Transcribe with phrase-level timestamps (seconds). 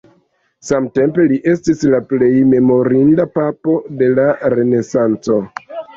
[0.67, 5.39] Samtempe li estis la plej memorinda papo de la renesanco.